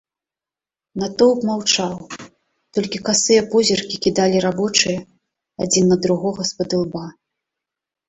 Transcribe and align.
Натоўп 1.03 1.39
маўчаў, 1.49 1.93
толькі 2.79 3.03
касыя 3.11 3.41
позіркі 3.53 3.95
кідалі 4.09 4.37
рабочыя 4.49 4.99
адзін 5.67 5.85
на 5.95 6.03
другога 6.05 6.41
спадылба. 6.53 7.03